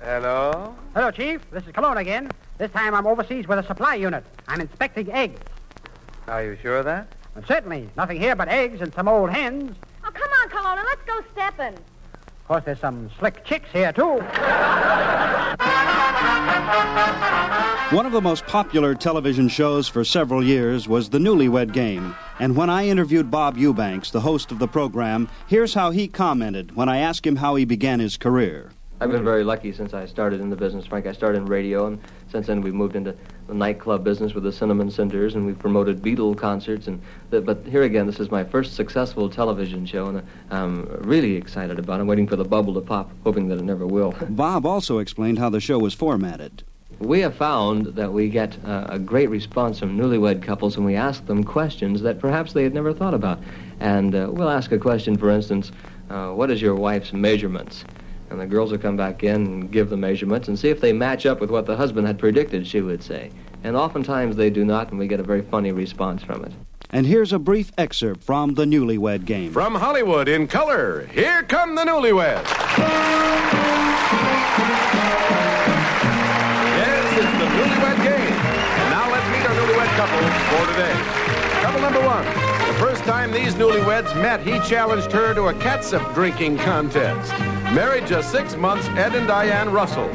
Hello? 0.02 0.74
Hello, 0.94 1.10
Chief. 1.10 1.42
This 1.50 1.66
is 1.66 1.72
Colonna 1.72 2.00
again. 2.00 2.30
This 2.56 2.70
time 2.70 2.94
I'm 2.94 3.06
overseas 3.06 3.46
with 3.46 3.58
a 3.58 3.66
supply 3.66 3.96
unit. 3.96 4.24
I'm 4.46 4.62
inspecting 4.62 5.12
eggs. 5.12 5.42
Are 6.26 6.42
you 6.42 6.56
sure 6.62 6.78
of 6.78 6.86
that? 6.86 7.12
And 7.34 7.46
certainly, 7.46 7.90
nothing 7.98 8.18
here 8.18 8.34
but 8.34 8.48
eggs 8.48 8.80
and 8.80 8.94
some 8.94 9.08
old 9.08 9.28
hens. 9.28 9.76
Come 11.18 11.24
on, 11.24 11.24
Colonna. 11.24 11.24
Let's 11.26 11.26
go 11.26 11.32
stepping. 11.32 11.74
Of 11.74 12.46
course, 12.46 12.64
there's 12.64 12.80
some 12.80 13.10
slick 13.18 13.44
chicks 13.44 13.68
here, 13.72 13.92
too. 13.92 14.20
One 17.94 18.04
of 18.04 18.12
the 18.12 18.20
most 18.20 18.46
popular 18.46 18.94
television 18.94 19.48
shows 19.48 19.88
for 19.88 20.04
several 20.04 20.44
years 20.44 20.86
was 20.86 21.08
The 21.08 21.18
Newlywed 21.18 21.72
Game. 21.72 22.14
And 22.38 22.54
when 22.54 22.68
I 22.70 22.86
interviewed 22.86 23.30
Bob 23.30 23.56
Eubanks, 23.56 24.10
the 24.10 24.20
host 24.20 24.52
of 24.52 24.58
the 24.58 24.68
program, 24.68 25.28
here's 25.46 25.74
how 25.74 25.90
he 25.90 26.06
commented 26.06 26.76
when 26.76 26.88
I 26.88 26.98
asked 26.98 27.26
him 27.26 27.36
how 27.36 27.56
he 27.56 27.64
began 27.64 28.00
his 28.00 28.16
career. 28.16 28.70
I've 29.00 29.12
been 29.12 29.22
very 29.22 29.44
lucky 29.44 29.72
since 29.72 29.94
I 29.94 30.06
started 30.06 30.40
in 30.40 30.50
the 30.50 30.56
business, 30.56 30.84
Frank. 30.84 31.06
I 31.06 31.12
started 31.12 31.38
in 31.38 31.46
radio, 31.46 31.86
and 31.86 32.00
since 32.32 32.48
then 32.48 32.62
we've 32.62 32.74
moved 32.74 32.96
into 32.96 33.14
the 33.46 33.54
nightclub 33.54 34.02
business 34.02 34.34
with 34.34 34.42
the 34.42 34.50
Cinnamon 34.50 34.90
Cinders, 34.90 35.36
and 35.36 35.46
we've 35.46 35.58
promoted 35.58 36.02
Beatle 36.02 36.36
concerts. 36.36 36.88
And 36.88 37.00
the, 37.30 37.40
but 37.40 37.64
here 37.64 37.84
again, 37.84 38.06
this 38.06 38.18
is 38.18 38.32
my 38.32 38.42
first 38.42 38.74
successful 38.74 39.30
television 39.30 39.86
show, 39.86 40.06
and 40.06 40.22
I'm 40.50 40.86
really 41.02 41.36
excited 41.36 41.78
about 41.78 42.00
it. 42.00 42.00
I'm 42.00 42.06
waiting 42.08 42.26
for 42.26 42.34
the 42.34 42.44
bubble 42.44 42.74
to 42.74 42.80
pop, 42.80 43.12
hoping 43.22 43.46
that 43.48 43.58
it 43.58 43.64
never 43.64 43.86
will. 43.86 44.16
Bob 44.30 44.66
also 44.66 44.98
explained 44.98 45.38
how 45.38 45.48
the 45.48 45.60
show 45.60 45.78
was 45.78 45.94
formatted. 45.94 46.64
We 46.98 47.20
have 47.20 47.36
found 47.36 47.86
that 47.94 48.12
we 48.12 48.28
get 48.28 48.58
uh, 48.64 48.86
a 48.88 48.98
great 48.98 49.30
response 49.30 49.78
from 49.78 49.96
newlywed 49.96 50.42
couples 50.42 50.76
when 50.76 50.84
we 50.84 50.96
ask 50.96 51.24
them 51.26 51.44
questions 51.44 52.02
that 52.02 52.18
perhaps 52.18 52.52
they 52.52 52.64
had 52.64 52.74
never 52.74 52.92
thought 52.92 53.14
about. 53.14 53.38
And 53.78 54.12
uh, 54.12 54.26
we'll 54.32 54.50
ask 54.50 54.72
a 54.72 54.78
question, 54.78 55.16
for 55.16 55.30
instance, 55.30 55.70
uh, 56.10 56.30
what 56.30 56.50
is 56.50 56.60
your 56.60 56.74
wife's 56.74 57.12
measurements? 57.12 57.84
And 58.30 58.40
the 58.40 58.46
girls 58.46 58.70
will 58.70 58.78
come 58.78 58.96
back 58.96 59.24
in 59.24 59.34
and 59.46 59.70
give 59.70 59.88
the 59.88 59.96
measurements 59.96 60.48
and 60.48 60.58
see 60.58 60.68
if 60.68 60.80
they 60.80 60.92
match 60.92 61.24
up 61.26 61.40
with 61.40 61.50
what 61.50 61.66
the 61.66 61.76
husband 61.76 62.06
had 62.06 62.18
predicted, 62.18 62.66
she 62.66 62.80
would 62.80 63.02
say. 63.02 63.30
And 63.64 63.74
oftentimes 63.74 64.36
they 64.36 64.50
do 64.50 64.64
not, 64.64 64.90
and 64.90 64.98
we 64.98 65.06
get 65.08 65.18
a 65.18 65.22
very 65.24 65.42
funny 65.42 65.72
response 65.72 66.22
from 66.22 66.44
it. 66.44 66.52
And 66.90 67.06
here's 67.06 67.32
a 67.32 67.38
brief 67.38 67.72
excerpt 67.76 68.22
from 68.22 68.54
The 68.54 68.64
Newlywed 68.64 69.24
Game. 69.24 69.52
From 69.52 69.74
Hollywood 69.74 70.28
in 70.28 70.46
color, 70.46 71.06
here 71.12 71.42
come 71.42 71.74
the 71.74 71.82
newlyweds. 71.84 72.44
Yes, 76.76 77.18
it's 77.18 77.32
the 77.38 77.44
newlywed 77.44 78.02
game. 78.04 78.32
And 78.32 78.90
now 78.90 79.10
let's 79.10 79.28
meet 79.28 79.44
our 79.48 79.54
newlywed 79.54 79.92
couples 79.96 80.32
for 80.48 80.64
today. 80.72 80.96
Couple 81.62 81.80
number 81.80 82.00
one. 82.06 82.24
The 82.68 82.78
first 82.78 83.04
time 83.04 83.32
these 83.32 83.54
newlyweds 83.54 84.14
met, 84.22 84.40
he 84.40 84.58
challenged 84.68 85.10
her 85.12 85.34
to 85.34 85.48
a 85.48 85.54
catsup 85.54 86.14
drinking 86.14 86.58
contest. 86.58 87.32
Married 87.74 88.06
just 88.06 88.32
six 88.32 88.56
months, 88.56 88.88
Ed 88.88 89.14
and 89.14 89.28
Diane 89.28 89.70
Russell. 89.70 90.08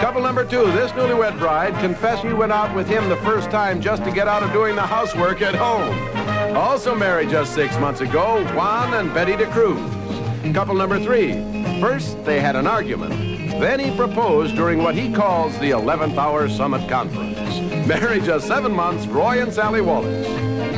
Couple 0.00 0.20
number 0.20 0.44
two, 0.44 0.66
this 0.72 0.90
newlywed 0.92 1.38
bride 1.38 1.72
confessed 1.80 2.22
she 2.22 2.32
went 2.32 2.50
out 2.50 2.74
with 2.74 2.88
him 2.88 3.08
the 3.08 3.16
first 3.18 3.50
time 3.50 3.80
just 3.80 4.02
to 4.02 4.10
get 4.10 4.26
out 4.26 4.42
of 4.42 4.52
doing 4.52 4.74
the 4.74 4.82
housework 4.82 5.40
at 5.40 5.54
home. 5.54 6.56
Also 6.56 6.96
married 6.96 7.30
just 7.30 7.54
six 7.54 7.78
months 7.78 8.00
ago, 8.00 8.44
Juan 8.54 8.94
and 8.94 9.14
Betty 9.14 9.32
DeCruz. 9.32 10.52
Couple 10.52 10.74
number 10.74 10.98
three, 10.98 11.34
first 11.80 12.22
they 12.24 12.40
had 12.40 12.56
an 12.56 12.66
argument. 12.66 13.12
Then 13.60 13.78
he 13.78 13.96
proposed 13.96 14.56
during 14.56 14.82
what 14.82 14.96
he 14.96 15.12
calls 15.12 15.56
the 15.60 15.70
11th 15.70 16.16
hour 16.16 16.48
summit 16.48 16.88
conference. 16.88 17.38
Married 17.86 18.24
just 18.24 18.48
seven 18.48 18.72
months, 18.72 19.06
Roy 19.06 19.40
and 19.40 19.52
Sally 19.52 19.80
Wallace. 19.80 20.26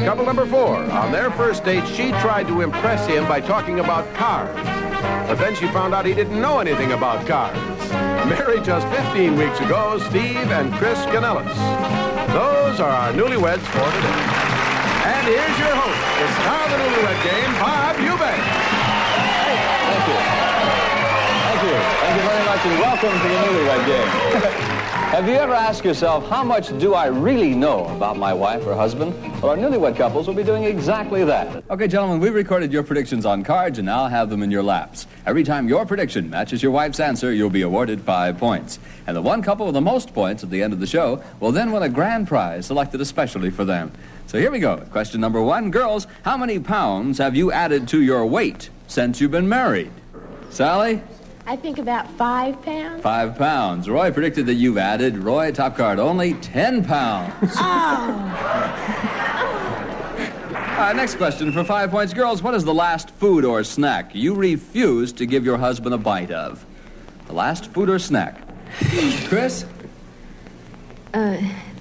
Couple 0.04 0.26
number 0.26 0.44
four, 0.44 0.76
on 0.76 1.12
their 1.12 1.30
first 1.30 1.64
date, 1.64 1.86
she 1.88 2.10
tried 2.20 2.46
to 2.46 2.60
impress 2.60 3.06
him 3.06 3.26
by 3.26 3.40
talking 3.40 3.80
about 3.80 4.12
cars. 4.14 4.79
But 5.00 5.36
then 5.36 5.54
she 5.54 5.66
found 5.68 5.94
out 5.94 6.04
he 6.06 6.14
didn't 6.14 6.40
know 6.40 6.58
anything 6.58 6.92
about 6.92 7.26
cars. 7.26 7.56
Married 8.28 8.64
just 8.64 8.86
15 8.88 9.36
weeks 9.36 9.60
ago, 9.60 9.98
Steve 10.08 10.50
and 10.50 10.72
Chris 10.74 10.98
Canellis. 11.06 11.54
Those 12.32 12.80
are 12.80 12.90
our 12.90 13.12
newlyweds 13.12 13.64
for 13.72 13.88
today. 13.96 14.20
And 15.06 15.26
here's 15.26 15.58
your 15.58 15.74
host, 15.74 16.00
the 16.20 16.26
star 16.40 16.64
of 16.64 16.70
the 16.70 16.78
newlywed 16.78 17.20
game, 17.24 17.52
Bob 17.58 17.96
Eubanks. 17.98 18.48
Thank 19.88 20.04
you. 20.08 20.18
Thank 21.46 21.62
you. 21.64 21.78
Thank 22.00 22.14
you 22.16 22.24
very 22.28 22.44
much, 22.44 22.62
and 22.66 22.76
welcome 22.78 23.14
to 23.18 23.28
the 23.28 23.38
Newlywed 23.44 23.82
Game. 23.86 24.66
Have 25.10 25.26
you 25.26 25.34
ever 25.34 25.52
asked 25.52 25.84
yourself, 25.84 26.28
how 26.28 26.44
much 26.44 26.68
do 26.78 26.94
I 26.94 27.06
really 27.06 27.52
know 27.52 27.84
about 27.86 28.16
my 28.16 28.32
wife 28.32 28.64
or 28.64 28.76
husband? 28.76 29.12
Well, 29.42 29.50
our 29.50 29.56
newlywed 29.56 29.96
couples 29.96 30.28
will 30.28 30.34
be 30.34 30.44
doing 30.44 30.62
exactly 30.62 31.24
that. 31.24 31.64
Okay, 31.68 31.88
gentlemen, 31.88 32.20
we 32.20 32.30
recorded 32.30 32.72
your 32.72 32.84
predictions 32.84 33.26
on 33.26 33.42
cards 33.42 33.80
and 33.80 33.86
now 33.86 34.06
have 34.06 34.30
them 34.30 34.40
in 34.44 34.52
your 34.52 34.62
laps. 34.62 35.08
Every 35.26 35.42
time 35.42 35.68
your 35.68 35.84
prediction 35.84 36.30
matches 36.30 36.62
your 36.62 36.70
wife's 36.70 37.00
answer, 37.00 37.34
you'll 37.34 37.50
be 37.50 37.62
awarded 37.62 38.00
five 38.02 38.38
points. 38.38 38.78
And 39.08 39.16
the 39.16 39.20
one 39.20 39.42
couple 39.42 39.66
with 39.66 39.74
the 39.74 39.80
most 39.80 40.14
points 40.14 40.44
at 40.44 40.50
the 40.50 40.62
end 40.62 40.72
of 40.72 40.78
the 40.78 40.86
show 40.86 41.24
will 41.40 41.50
then 41.50 41.72
win 41.72 41.82
a 41.82 41.88
grand 41.88 42.28
prize 42.28 42.66
selected 42.66 43.00
especially 43.00 43.50
for 43.50 43.64
them. 43.64 43.90
So 44.28 44.38
here 44.38 44.52
we 44.52 44.60
go. 44.60 44.76
Question 44.92 45.20
number 45.20 45.42
one. 45.42 45.72
Girls, 45.72 46.06
how 46.22 46.36
many 46.36 46.60
pounds 46.60 47.18
have 47.18 47.34
you 47.34 47.50
added 47.50 47.88
to 47.88 48.00
your 48.00 48.24
weight 48.26 48.70
since 48.86 49.20
you've 49.20 49.32
been 49.32 49.48
married? 49.48 49.90
Sally? 50.50 51.02
I 51.50 51.56
think 51.56 51.78
about 51.78 52.08
five 52.12 52.62
pounds. 52.62 53.02
Five 53.02 53.36
pounds. 53.36 53.90
Roy 53.90 54.12
predicted 54.12 54.46
that 54.46 54.54
you've 54.54 54.78
added, 54.78 55.18
Roy, 55.18 55.50
top 55.50 55.76
card, 55.76 55.98
only 55.98 56.34
ten 56.34 56.84
pounds. 56.84 57.56
Uh, 60.80 60.94
next 60.94 61.16
question 61.16 61.52
for 61.52 61.62
five 61.62 61.90
points. 61.90 62.14
Girls, 62.14 62.42
what 62.42 62.54
is 62.54 62.64
the 62.64 62.72
last 62.72 63.10
food 63.10 63.44
or 63.44 63.62
snack 63.62 64.14
you 64.14 64.34
refused 64.34 65.18
to 65.18 65.26
give 65.26 65.44
your 65.44 65.58
husband 65.58 65.94
a 65.94 65.98
bite 65.98 66.30
of? 66.30 66.64
The 67.26 67.34
last 67.34 67.66
food 67.66 67.90
or 67.90 67.98
snack? 67.98 68.40
Chris? 69.28 69.66
Uh, 71.12 71.36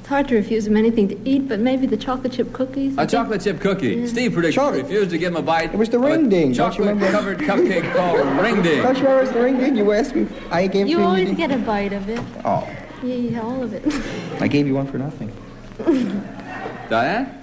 hard 0.10 0.28
to 0.28 0.36
refuse 0.36 0.68
him 0.68 0.75
anything 0.75 1.08
to 1.08 1.18
eat, 1.30 1.48
but 1.48 1.60
maybe 1.60 1.86
the 1.86 1.96
chocolate 1.96 2.34
chip 2.34 2.51
cookies. 2.51 2.98
A 2.98 3.06
chocolate 3.06 3.42
chip 3.42 3.62
cookie. 3.62 4.06
Steve 4.08 4.34
predicted 4.34 4.62
you 4.62 4.70
refused 4.82 5.12
to 5.12 5.18
give 5.18 5.32
him 5.32 5.38
a 5.38 5.42
bite. 5.42 5.74
It 5.74 5.78
was 5.78 5.89
the 5.89 6.00
ring 6.00 6.28
ding. 6.30 6.54
Chocolate 6.54 7.00
covered 7.12 7.38
cupcake 7.39 7.94
called 7.96 8.20
ring 8.42 8.62
ding. 8.62 8.82
Don't 8.82 8.98
you 8.98 9.04
remember 9.04 9.24
it's 9.24 9.32
the 9.32 9.42
ring 9.42 9.58
ding? 9.58 9.75
You 9.78 9.92
asked 9.94 10.16
me. 10.16 10.28
I 10.51 10.68
gave 10.68 10.88
You 10.88 10.98
to 10.98 11.04
always 11.04 11.30
you. 11.30 11.36
Always 11.36 11.38
get 11.38 11.51
a 11.51 11.58
bite 11.60 11.94
of 11.94 12.10
it. 12.10 12.20
Oh, 12.44 12.68
Yeah, 13.04 13.42
all 13.42 13.63
of 13.63 13.74
it. 13.74 14.42
I 14.42 14.48
gave 14.48 14.66
you 14.68 14.74
one 14.74 14.88
for 14.88 14.98
nothing. 14.98 15.32
Diane? 16.89 17.36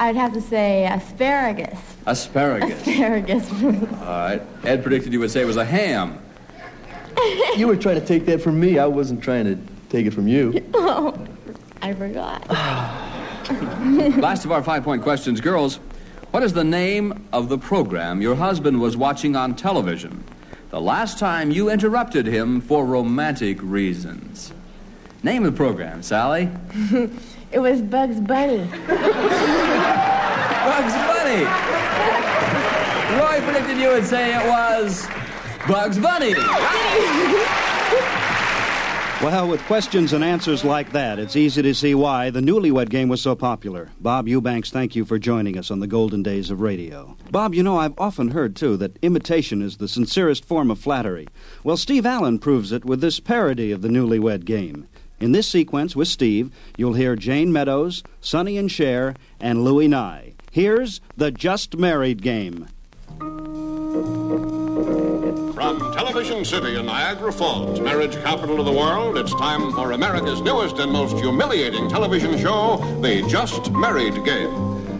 I'd 0.00 0.16
have 0.16 0.32
to 0.34 0.40
say 0.40 0.86
asparagus. 0.86 1.78
Asparagus. 2.06 2.86
Asparagus. 2.86 3.50
All 3.62 4.06
right. 4.06 4.42
Ed 4.64 4.82
predicted 4.82 5.12
you 5.12 5.20
would 5.20 5.30
say 5.30 5.40
it 5.40 5.46
was 5.46 5.56
a 5.56 5.64
ham. 5.64 6.18
You 7.56 7.66
were 7.66 7.76
trying 7.76 7.98
to 7.98 8.04
take 8.06 8.26
that 8.26 8.42
from 8.42 8.60
me. 8.60 8.78
I 8.78 8.86
wasn't 8.86 9.22
trying 9.22 9.44
to 9.44 9.56
take 9.88 10.04
it 10.06 10.12
from 10.12 10.28
you. 10.28 10.62
oh, 10.74 11.16
I 11.82 11.94
forgot. 11.94 12.48
Last 14.18 14.44
of 14.44 14.52
our 14.52 14.62
five 14.62 14.84
point 14.84 15.02
questions. 15.02 15.40
Girls, 15.40 15.76
what 16.30 16.42
is 16.42 16.52
the 16.52 16.64
name 16.64 17.26
of 17.32 17.48
the 17.48 17.58
program 17.58 18.20
your 18.20 18.34
husband 18.34 18.80
was 18.80 18.96
watching 18.96 19.36
on 19.36 19.54
television 19.54 20.24
the 20.70 20.80
last 20.80 21.18
time 21.18 21.50
you 21.50 21.70
interrupted 21.70 22.26
him 22.26 22.60
for 22.60 22.84
romantic 22.84 23.62
reasons? 23.62 24.52
Name 25.22 25.44
of 25.44 25.52
the 25.52 25.56
program, 25.56 26.02
Sally. 26.02 26.48
it 27.52 27.58
was 27.58 27.80
Bugs 27.80 28.20
Bunny. 28.20 28.58
Bugs 28.86 30.94
Bunny. 30.94 31.44
Roy 33.18 33.40
predicted 33.42 33.78
you 33.78 33.88
would 33.88 34.06
say 34.06 34.34
it 34.34 34.46
was 34.48 35.06
Bugs 35.68 35.98
Bunny. 35.98 36.34
Well, 39.22 39.48
with 39.48 39.62
questions 39.62 40.12
and 40.12 40.22
answers 40.22 40.62
like 40.62 40.92
that, 40.92 41.18
it's 41.18 41.36
easy 41.36 41.62
to 41.62 41.74
see 41.74 41.94
why 41.94 42.28
the 42.28 42.40
newlywed 42.40 42.90
game 42.90 43.08
was 43.08 43.22
so 43.22 43.34
popular. 43.34 43.88
Bob 43.98 44.28
Eubanks, 44.28 44.70
thank 44.70 44.94
you 44.94 45.06
for 45.06 45.18
joining 45.18 45.58
us 45.58 45.70
on 45.70 45.80
the 45.80 45.86
golden 45.86 46.22
days 46.22 46.50
of 46.50 46.60
radio. 46.60 47.16
Bob, 47.30 47.54
you 47.54 47.62
know, 47.62 47.78
I've 47.78 47.98
often 47.98 48.32
heard, 48.32 48.54
too, 48.54 48.76
that 48.76 48.98
imitation 49.02 49.62
is 49.62 49.78
the 49.78 49.88
sincerest 49.88 50.44
form 50.44 50.70
of 50.70 50.78
flattery. 50.78 51.26
Well, 51.64 51.78
Steve 51.78 52.04
Allen 52.04 52.38
proves 52.38 52.72
it 52.72 52.84
with 52.84 53.00
this 53.00 53.18
parody 53.18 53.72
of 53.72 53.80
the 53.80 53.88
newlywed 53.88 54.44
game. 54.44 54.86
In 55.18 55.32
this 55.32 55.48
sequence 55.48 55.96
with 55.96 56.08
Steve, 56.08 56.50
you'll 56.76 56.92
hear 56.92 57.16
Jayne 57.16 57.50
Meadows, 57.50 58.02
Sonny 58.20 58.58
and 58.58 58.70
Cher, 58.70 59.14
and 59.40 59.64
Louis 59.64 59.88
Nye. 59.88 60.34
Here's 60.52 61.00
the 61.16 61.30
Just 61.30 61.78
Married 61.78 62.20
game. 62.20 62.68
From 65.54 65.95
Television 66.16 66.46
City 66.46 66.76
in 66.76 66.86
Niagara 66.86 67.30
Falls, 67.30 67.78
marriage 67.78 68.14
capital 68.22 68.58
of 68.58 68.64
the 68.64 68.72
world, 68.72 69.18
it's 69.18 69.34
time 69.34 69.70
for 69.72 69.92
America's 69.92 70.40
newest 70.40 70.78
and 70.78 70.90
most 70.90 71.14
humiliating 71.18 71.90
television 71.90 72.38
show, 72.38 72.78
The 73.02 73.20
Just 73.28 73.70
Married 73.70 74.24
Game. 74.24 74.48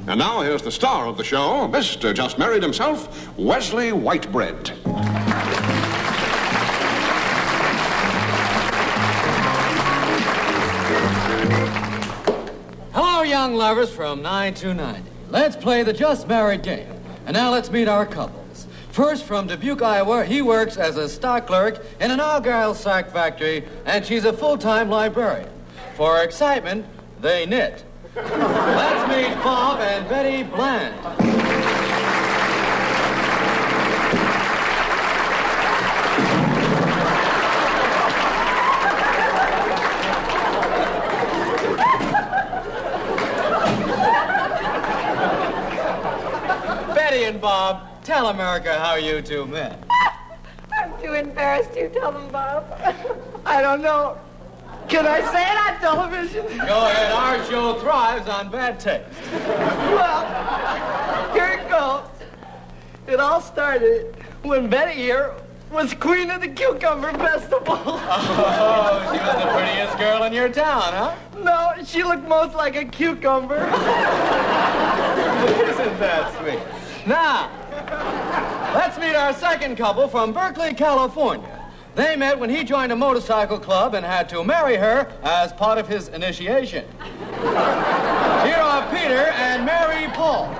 And 0.08 0.18
now 0.18 0.42
here's 0.42 0.60
the 0.60 0.70
star 0.70 1.06
of 1.06 1.16
the 1.16 1.24
show, 1.24 1.66
Mr. 1.68 2.14
Just 2.14 2.36
Married 2.36 2.62
himself, 2.62 3.34
Wesley 3.38 3.92
Whitebread. 3.92 4.68
Hello, 12.92 13.22
young 13.22 13.54
lovers 13.54 13.90
from 13.90 14.20
929. 14.20 15.02
Let's 15.30 15.56
play 15.56 15.82
the 15.82 15.94
Just 15.94 16.28
Married 16.28 16.62
game. 16.62 16.92
And 17.24 17.32
now 17.32 17.50
let's 17.50 17.70
meet 17.70 17.88
our 17.88 18.04
couple. 18.04 18.45
First, 18.96 19.24
from 19.24 19.46
Dubuque, 19.46 19.82
Iowa, 19.82 20.24
he 20.24 20.40
works 20.40 20.78
as 20.78 20.96
a 20.96 21.06
stock 21.06 21.48
clerk 21.48 21.84
in 22.00 22.10
an 22.10 22.18
Argyle 22.18 22.74
sock 22.74 23.10
factory, 23.10 23.62
and 23.84 24.02
she's 24.06 24.24
a 24.24 24.32
full-time 24.32 24.88
librarian. 24.88 25.50
For 25.96 26.22
excitement, 26.22 26.86
they 27.20 27.44
knit. 27.44 27.84
let's 28.14 29.10
meet 29.10 29.34
Bob 29.44 29.80
and 29.80 30.08
Betty 30.08 30.44
Bland. 30.44 30.94
Betty 46.94 47.24
and 47.24 47.38
Bob, 47.38 47.95
tell 48.06 48.28
America 48.28 48.78
how 48.78 48.94
you 48.94 49.20
two 49.20 49.44
met. 49.46 49.82
I'm 50.72 50.96
too 51.02 51.14
embarrassed 51.14 51.72
to 51.72 51.88
tell 51.88 52.12
them, 52.12 52.30
Bob. 52.30 52.64
I 53.44 53.60
don't 53.60 53.82
know. 53.82 54.16
Can 54.88 55.08
I 55.08 55.20
say 55.32 55.42
it 55.42 55.58
on 55.58 55.80
television? 55.80 56.46
Go 56.58 56.86
ahead, 56.86 57.10
our 57.10 57.44
show 57.46 57.74
thrives 57.80 58.28
on 58.28 58.48
bad 58.48 58.78
taste. 58.78 59.08
Well, 59.32 60.24
here 61.32 61.58
it 61.58 61.68
goes. 61.68 62.04
It 63.08 63.18
all 63.18 63.40
started 63.40 64.14
when 64.42 64.70
Betty 64.70 64.94
here 64.94 65.34
was 65.72 65.92
queen 65.92 66.30
of 66.30 66.40
the 66.40 66.46
cucumber 66.48 67.10
festival. 67.14 67.76
Oh, 68.08 69.00
she 69.12 69.18
was 69.18 69.34
the 69.44 69.50
prettiest 69.52 69.98
girl 69.98 70.22
in 70.22 70.32
your 70.32 70.48
town, 70.48 70.92
huh? 70.92 71.16
No, 71.42 71.72
she 71.84 72.04
looked 72.04 72.28
most 72.28 72.54
like 72.54 72.76
a 72.76 72.84
cucumber. 72.84 73.56
Isn't 73.56 73.74
that 75.98 76.32
sweet? 76.38 76.60
Now, 77.06 77.50
let's 78.76 78.98
meet 78.98 79.16
our 79.16 79.32
second 79.32 79.74
couple 79.74 80.06
from 80.06 80.34
Berkeley, 80.34 80.74
California. 80.74 81.64
They 81.94 82.14
met 82.14 82.38
when 82.38 82.50
he 82.50 82.62
joined 82.62 82.92
a 82.92 82.96
motorcycle 82.96 83.58
club 83.58 83.94
and 83.94 84.04
had 84.04 84.28
to 84.28 84.44
marry 84.44 84.76
her 84.76 85.10
as 85.22 85.50
part 85.54 85.78
of 85.78 85.88
his 85.88 86.08
initiation. 86.08 86.84
Here 87.40 88.60
are 88.60 88.86
Peter 88.94 89.32
and 89.32 89.64
Mary 89.64 90.08
Paul. 90.12 90.52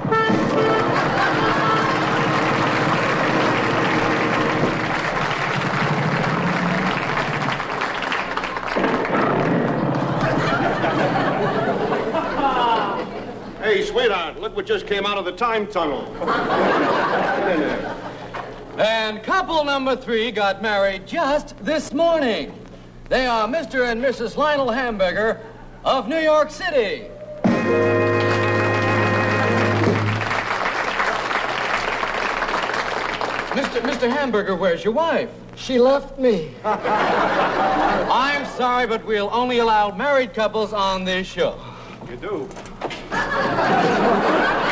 Hey, 13.63 13.85
sweetheart, 13.85 14.41
look 14.41 14.57
what 14.57 14.65
just 14.65 14.87
came 14.87 15.05
out 15.05 15.19
of 15.19 15.27
the 15.27 15.33
time 15.33 15.67
tunnel. 15.67 16.07
And 18.79 19.23
couple 19.23 19.65
number 19.65 19.97
three 19.97 20.31
got 20.31 20.61
married 20.61 21.07
just 21.07 21.57
this 21.65 21.95
morning. 21.95 22.53
They 23.09 23.27
are 23.27 23.49
Mr. 23.49 23.91
and 23.91 24.05
Mrs. 24.05 24.37
Lionel 24.37 24.71
Hamburger 24.71 25.41
of 25.83 26.09
New 26.09 26.19
York 26.19 26.51
City. 26.51 27.07
Mr. 33.55 33.81
Mr. 33.81 34.11
Hamburger, 34.11 34.55
where's 34.55 34.85
your 34.85 34.93
wife? 34.93 35.31
She 35.55 35.79
left 35.79 36.19
me. 36.19 36.51
I'm 36.65 38.45
sorry, 38.45 38.87
but 38.87 39.07
we'll 39.07 39.31
only 39.33 39.61
allow 39.61 39.91
married 39.91 40.35
couples 40.35 40.75
on 40.75 41.05
this 41.05 41.27
show. 41.27 41.59
You 42.11 42.17
do? 42.17 42.49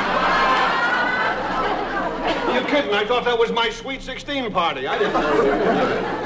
You're 2.54 2.63
kidding. 2.74 2.94
I 2.94 3.04
thought 3.04 3.24
that 3.24 3.38
was 3.38 3.52
my 3.52 3.70
Sweet 3.70 4.02
16 4.02 4.52
party. 4.52 4.86
I 4.86 4.98
didn't 4.98 5.12
know. 5.14 6.20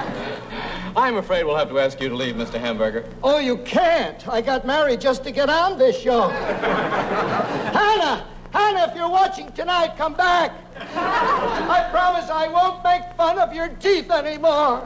I'm 0.97 1.17
afraid 1.17 1.45
we'll 1.45 1.57
have 1.57 1.69
to 1.69 1.79
ask 1.79 2.01
you 2.01 2.09
to 2.09 2.17
leave, 2.17 2.35
Mr. 2.35 2.59
Hamburger. 2.59 3.05
Oh, 3.23 3.39
you 3.39 3.59
can't. 3.59 4.27
I 4.27 4.41
got 4.41 4.67
married 4.67 5.01
just 5.01 5.23
to 5.25 5.31
get 5.31 5.49
on 5.49 5.79
this 5.79 5.97
show. 6.01 6.29
Hannah! 6.29 8.27
Hannah, 8.53 8.89
if 8.91 8.97
you're 8.97 9.11
watching 9.11 9.53
tonight, 9.53 9.95
come 9.97 10.15
back. 10.15 10.53
I 10.77 11.87
promise 11.91 12.31
I 12.31 12.49
won't 12.49 12.83
make 12.83 13.03
fun 13.17 13.39
of 13.39 13.53
your 13.55 13.69
teeth 13.69 14.11
anymore. 14.11 14.81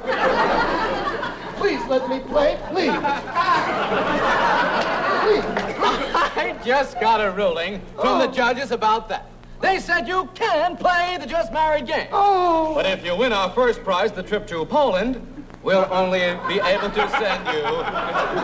Please 1.57 1.81
let 1.87 2.09
me 2.11 2.19
play, 2.21 2.59
please. 2.71 2.91
I 6.35 6.59
just 6.65 7.01
got 7.01 7.21
a 7.21 7.31
ruling 7.31 7.81
from 7.95 8.19
the 8.19 8.29
oh. 8.29 8.33
judges 8.33 8.73
about 8.73 9.09
that. 9.09 9.32
They 9.63 9.79
said 9.79 10.09
you 10.09 10.29
can 10.35 10.77
play 10.77 11.17
the 11.21 11.27
just 11.27 11.53
married 11.53 11.87
game. 11.87 12.09
Oh. 12.13 12.75
But 12.75 12.85
if 12.85 13.05
you 13.05 13.15
win 13.15 13.33
our 13.33 13.49
first 13.51 13.85
prize, 13.85 14.11
the 14.11 14.23
trip 14.23 14.45
to 14.49 14.67
Poland, 14.67 15.25
we'll 15.63 15.87
only 15.91 16.37
be 16.49 16.61
able 16.61 16.91
to 16.91 17.09
send 17.11 17.47
you. 17.47 17.63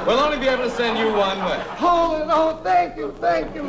We'll 0.06 0.20
only 0.20 0.38
be 0.38 0.46
able 0.46 0.62
to 0.62 0.70
send 0.70 0.96
you 0.96 1.12
one 1.12 1.38
way. 1.44 1.60
Poland, 1.70 2.30
oh, 2.32 2.60
thank 2.62 2.96
you, 2.96 3.12
thank 3.20 3.52
you. 3.52 3.64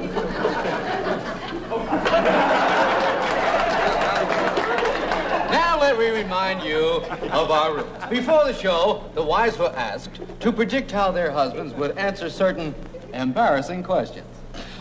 Now 5.51 5.79
let 5.81 5.97
me 5.97 6.09
remind 6.09 6.61
you 6.61 7.01
of 7.31 7.49
our 7.49 7.77
rules. 7.77 8.05
Before 8.11 8.45
the 8.45 8.53
show, 8.53 9.09
the 9.15 9.23
wives 9.23 9.57
were 9.57 9.73
asked 9.75 10.21
to 10.39 10.51
predict 10.51 10.91
how 10.91 11.11
their 11.11 11.31
husbands 11.31 11.73
would 11.73 11.97
answer 11.97 12.29
certain 12.29 12.75
embarrassing 13.11 13.81
questions. 13.81 14.38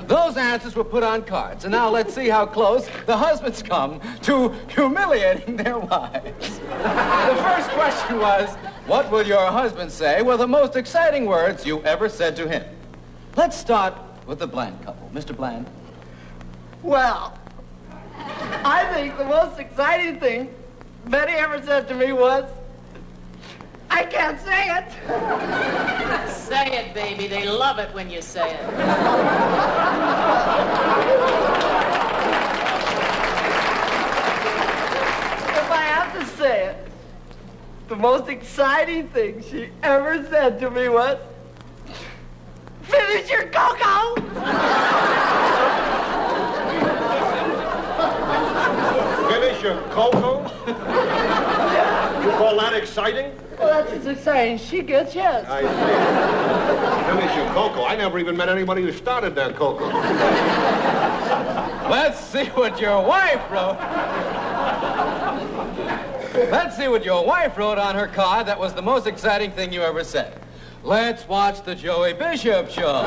Those 0.09 0.39
answers 0.39 0.75
were 0.75 0.85
put 0.85 1.03
on 1.03 1.23
cards, 1.23 1.67
and 1.67 1.73
now 1.73 1.91
let's 1.91 2.15
see 2.15 2.29
how 2.29 2.47
close 2.47 2.89
the 3.05 3.15
husbands 3.15 3.63
come 3.63 4.01
to 4.23 4.49
humiliating 4.69 5.57
their 5.57 5.79
wives. 5.79 6.59
The 6.61 7.43
first 7.43 7.69
question 7.73 8.19
was, 8.19 8.49
what 8.87 9.11
will 9.11 9.27
your 9.27 9.51
husband 9.51 9.93
say 9.93 10.23
were 10.23 10.39
the 10.39 10.49
most 10.49 10.77
exciting 10.77 11.27
words 11.27 11.67
you 11.67 11.83
ever 11.83 12.09
said 12.09 12.37
to 12.37 12.49
him? 12.49 12.65
Let's 13.37 13.59
start 13.59 13.95
with 14.27 14.39
the 14.39 14.47
Bland 14.47 14.83
couple. 14.83 15.11
Mr. 15.13 15.37
Bland. 15.37 15.67
Well, 16.83 17.39
I 18.17 18.91
think 18.95 19.19
the 19.19 19.27
most 19.27 19.59
exciting 19.59 20.19
thing 20.19 20.55
Betty 21.09 21.33
ever 21.33 21.61
said 21.63 21.87
to 21.89 21.95
me 21.95 22.13
was, 22.13 22.49
I 23.91 24.05
can't 24.05 24.39
say 24.41 24.71
it. 24.77 24.91
Say 26.31 26.67
it, 26.79 26.95
baby. 26.95 27.27
They 27.27 27.49
love 27.49 27.79
it 27.79 27.93
when 27.95 28.11
you 28.11 28.21
say 28.23 28.55
it. 28.55 28.61
If 28.61 28.79
I 35.71 35.83
have 35.83 36.13
to 36.19 36.27
say 36.37 36.67
it, 36.67 36.89
the 37.89 37.97
most 37.97 38.29
exciting 38.29 39.09
thing 39.09 39.43
she 39.43 39.71
ever 39.83 40.25
said 40.29 40.59
to 40.61 40.71
me 40.71 40.89
was, 40.89 41.19
Finish 42.83 43.31
your 43.31 43.49
cocoa! 43.49 44.15
Finish 49.29 49.63
your 49.63 49.81
cocoa? 49.91 50.43
You 52.23 52.31
call 52.33 52.57
that 52.59 52.75
exciting? 52.75 53.33
Well, 53.59 53.69
that's 53.69 53.93
as 53.93 54.07
exciting 54.07 54.59
she 54.59 54.83
gets, 54.83 55.15
yes. 55.15 55.45
I 55.49 55.63
see. 55.63 57.21
Finish 57.21 57.37
your 57.37 57.47
cocoa. 57.55 57.85
I 57.85 57.97
never 57.97 58.19
even 58.19 58.37
met 58.37 58.49
anybody 58.49 58.83
who 58.83 58.93
started 58.93 59.35
that 59.35 59.57
cocoa. 59.57 59.89
Let's 61.91 62.21
see 62.21 62.45
what 62.47 62.81
your 62.81 63.05
wife 63.05 63.51
wrote. 63.51 63.79
Let's 66.51 66.77
see 66.77 66.87
what 66.87 67.05
your 67.05 67.25
wife 67.27 67.59
wrote 67.59 67.79
on 67.79 67.97
her 67.97 68.07
card 68.07 68.47
that 68.47 68.59
was 68.61 68.75
the 68.75 68.83
most 68.83 69.07
exciting 69.07 69.51
thing 69.51 69.73
you 69.73 69.83
ever 69.83 70.05
said. 70.05 70.41
Let's 70.85 71.27
watch 71.27 71.65
the 71.65 71.75
Joey 71.75 72.13
Bishop 72.13 72.71
show. 72.71 73.03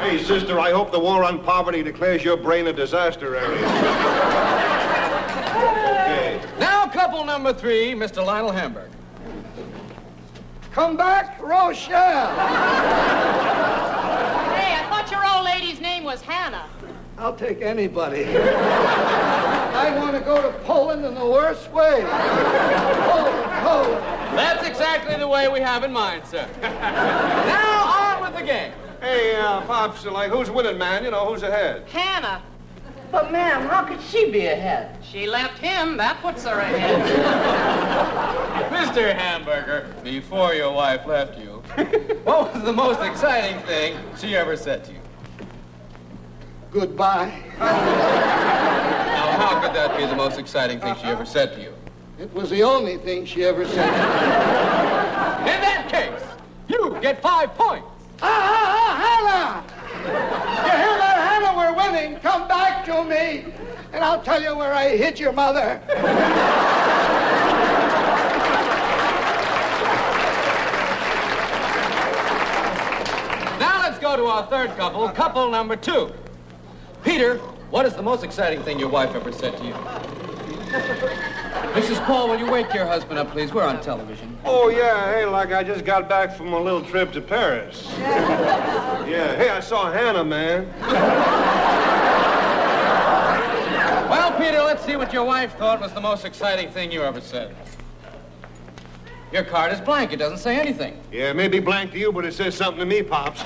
Hey, 0.00 0.20
sister, 0.24 0.58
I 0.58 0.72
hope 0.72 0.90
the 0.90 0.98
war 0.98 1.22
on 1.22 1.44
poverty 1.44 1.84
declares 1.84 2.24
your 2.24 2.36
brain 2.36 2.66
a 2.66 2.72
disaster 2.72 3.36
area. 3.36 4.51
Now, 7.22 7.34
couple 7.34 7.44
number 7.44 7.60
three, 7.60 7.92
Mr. 7.92 8.24
Lionel 8.24 8.50
Hamburg. 8.50 8.90
Come 10.72 10.96
back, 10.96 11.40
Rochelle. 11.40 12.34
Hey, 14.50 14.74
I 14.74 14.86
thought 14.88 15.08
your 15.08 15.24
old 15.24 15.44
lady's 15.44 15.80
name 15.80 16.02
was 16.02 16.20
Hannah. 16.20 16.68
I'll 17.18 17.36
take 17.36 17.62
anybody. 17.62 18.24
I 18.26 19.96
want 19.96 20.16
to 20.16 20.20
go 20.20 20.42
to 20.42 20.58
Poland 20.64 21.04
in 21.04 21.14
the 21.14 21.24
worst 21.24 21.70
way. 21.70 22.00
Poland, 22.00 23.52
Poland. 23.62 24.02
That's 24.36 24.66
exactly 24.66 25.16
the 25.16 25.28
way 25.28 25.46
we 25.46 25.60
have 25.60 25.84
in 25.84 25.92
mind, 25.92 26.26
sir. 26.26 26.48
now, 26.62 28.16
on 28.16 28.22
with 28.22 28.40
the 28.40 28.44
game. 28.44 28.72
Hey, 29.00 29.36
uh, 29.36 29.60
Pops, 29.60 30.04
like, 30.06 30.32
who's 30.32 30.50
winning, 30.50 30.76
man? 30.76 31.04
You 31.04 31.12
know, 31.12 31.26
who's 31.26 31.44
ahead? 31.44 31.88
Hannah. 31.88 32.42
But, 33.12 33.30
ma'am, 33.30 33.68
how 33.68 33.84
could 33.84 34.00
she 34.00 34.30
be 34.30 34.46
ahead? 34.46 34.96
She 35.04 35.26
left 35.26 35.58
him. 35.58 35.98
That 35.98 36.22
puts 36.22 36.46
her 36.46 36.58
ahead. 36.58 37.02
Mr. 38.72 39.14
Hamburger, 39.14 39.94
before 40.02 40.54
your 40.54 40.72
wife 40.72 41.04
left 41.06 41.38
you, 41.38 41.62
what 42.24 42.54
was 42.54 42.62
the 42.64 42.72
most 42.72 43.02
exciting 43.02 43.60
thing 43.66 43.98
she 44.18 44.34
ever 44.34 44.56
said 44.56 44.82
to 44.86 44.92
you? 44.92 44.98
Goodbye. 46.70 47.38
Now, 47.58 47.66
how 49.36 49.60
could 49.60 49.74
that 49.76 49.94
be 49.98 50.06
the 50.06 50.16
most 50.16 50.38
exciting 50.38 50.80
thing 50.80 50.94
she 50.96 51.04
ever 51.04 51.26
said 51.26 51.52
to 51.52 51.60
you? 51.60 51.74
It 52.18 52.32
was 52.32 52.48
the 52.48 52.62
only 52.62 52.96
thing 52.96 53.26
she 53.26 53.44
ever 53.44 53.66
said. 53.66 53.88
In 55.40 55.60
that 55.60 55.88
case, 55.90 56.22
you 56.66 56.96
get 57.02 57.20
five 57.20 57.54
points. 57.54 57.86
Ah, 58.22 58.24
ah, 58.24 58.78
ah, 58.80 58.92
Hannah! 59.04 59.82
You 60.02 60.70
hear 60.70 60.96
that, 60.96 61.16
Hannah? 61.28 61.54
We're 61.58 61.74
winning. 61.76 62.20
Come 62.20 62.48
back 62.48 62.61
to 62.86 63.04
me, 63.04 63.44
and 63.92 64.02
I'll 64.04 64.22
tell 64.22 64.42
you 64.42 64.56
where 64.56 64.72
I 64.72 64.96
hit 64.96 65.20
your 65.20 65.32
mother. 65.32 65.80
Now 73.60 73.80
let's 73.82 73.98
go 73.98 74.16
to 74.16 74.24
our 74.24 74.46
third 74.46 74.70
couple, 74.76 75.08
couple 75.10 75.50
number 75.50 75.76
two. 75.76 76.12
Peter, 77.04 77.38
what 77.70 77.86
is 77.86 77.94
the 77.94 78.02
most 78.02 78.24
exciting 78.24 78.62
thing 78.62 78.78
your 78.78 78.88
wife 78.88 79.14
ever 79.14 79.30
said 79.32 79.56
to 79.58 79.64
you? 79.64 79.74
Mrs. 81.74 82.04
Paul, 82.04 82.28
will 82.28 82.38
you 82.38 82.50
wake 82.50 82.72
your 82.74 82.86
husband 82.86 83.18
up, 83.18 83.30
please? 83.30 83.52
We're 83.52 83.64
on 83.64 83.80
television. 83.80 84.36
Oh, 84.44 84.68
yeah. 84.68 85.12
Hey, 85.12 85.24
like 85.24 85.52
I 85.52 85.62
just 85.62 85.84
got 85.84 86.08
back 86.08 86.36
from 86.36 86.52
a 86.52 86.60
little 86.60 86.82
trip 86.82 87.12
to 87.12 87.20
Paris. 87.20 87.86
yeah. 87.98 89.36
Hey, 89.36 89.50
I 89.50 89.60
saw 89.60 89.90
Hannah, 89.92 90.24
man. 90.24 90.66
Well, 94.42 94.50
Peter, 94.50 94.64
let's 94.64 94.84
see 94.84 94.96
what 94.96 95.12
your 95.12 95.22
wife 95.22 95.56
thought 95.56 95.80
was 95.80 95.92
the 95.92 96.00
most 96.00 96.24
exciting 96.24 96.68
thing 96.72 96.90
you 96.90 97.04
ever 97.04 97.20
said. 97.20 97.54
Your 99.30 99.44
card 99.44 99.72
is 99.72 99.80
blank. 99.80 100.12
It 100.12 100.16
doesn't 100.16 100.38
say 100.38 100.58
anything. 100.58 101.00
Yeah, 101.12 101.30
it 101.30 101.36
may 101.36 101.46
be 101.46 101.60
blank 101.60 101.92
to 101.92 101.98
you, 101.98 102.10
but 102.10 102.24
it 102.24 102.34
says 102.34 102.56
something 102.56 102.80
to 102.80 102.84
me, 102.84 103.04
Pops. 103.04 103.40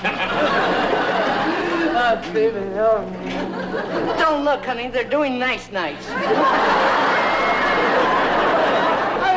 Oh, 1.99 2.31
baby, 2.33 2.57
oh. 2.79 3.05
Don't 4.17 4.43
look, 4.43 4.65
honey. 4.65 4.87
They're 4.89 5.07
doing 5.07 5.37
nice 5.37 5.71
nights. 5.71 6.03
I 6.09 6.15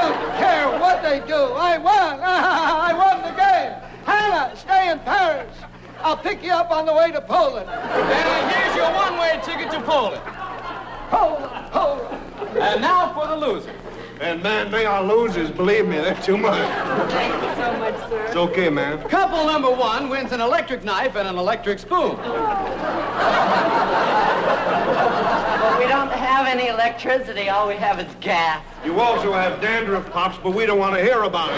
don't 0.01 0.16
care 0.38 0.66
what 0.81 1.03
they 1.03 1.20
do. 1.27 1.35
I 1.35 1.77
won. 1.77 2.20
I 2.23 2.94
won 2.94 3.23
the 3.23 3.33
game. 3.37 3.75
Hannah, 4.07 4.57
stay 4.57 4.90
in 4.90 4.99
Paris. 5.01 5.55
I'll 6.01 6.16
pick 6.16 6.42
you 6.42 6.53
up 6.53 6.70
on 6.70 6.87
the 6.87 6.94
way 6.94 7.11
to 7.12 7.20
Poland. 7.20 7.68
And 7.68 8.51
here's 8.51 8.75
your 8.77 8.90
one-way 8.92 9.40
ticket 9.44 9.70
to 9.73 9.81
Poland. 9.83 10.23
Poland, 11.11 11.51
Poland. 11.73 12.57
And 12.57 12.81
now 12.81 13.12
for 13.12 13.27
the 13.27 13.37
loser. 13.37 13.73
And 14.20 14.42
man, 14.42 14.70
they 14.70 14.85
are 14.85 15.03
losers. 15.03 15.51
Believe 15.51 15.88
me, 15.88 15.96
they're 15.96 16.14
too 16.23 16.37
much. 16.37 16.59
Thank 17.11 17.42
you 17.42 17.55
so 17.55 17.73
much, 17.79 17.96
sir. 18.11 18.20
It's 18.27 18.37
okay, 18.37 18.68
man. 18.68 19.03
Couple 19.09 19.44
number 19.46 19.70
one 19.70 20.11
wins 20.11 20.33
an 20.33 20.40
electric 20.40 20.85
knife 20.85 21.16
and 21.16 21.27
an 21.27 21.37
electric 21.37 21.79
spoon. 21.79 22.16
But 22.16 22.29
we 25.79 25.87
don't 25.87 26.12
have 26.12 26.46
any 26.46 26.68
electricity. 26.68 27.49
All 27.49 27.66
we 27.66 27.77
have 27.77 27.99
is 27.99 28.14
gas. 28.20 28.62
You 28.85 29.01
also 29.01 29.33
have 29.33 29.61
dandruff, 29.61 30.11
Pops, 30.11 30.38
but 30.38 30.53
we 30.55 30.66
don't 30.66 30.79
want 30.79 30.96
to 30.96 31.03
hear 31.03 31.23
about 31.23 31.51
it. 31.51 31.57